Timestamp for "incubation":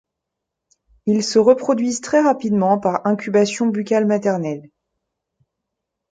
3.05-3.67